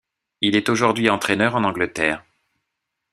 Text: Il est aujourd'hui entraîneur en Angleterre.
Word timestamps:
Il 0.41 0.55
est 0.55 0.67
aujourd'hui 0.69 1.11
entraîneur 1.11 1.53
en 1.55 1.63
Angleterre. 1.63 2.25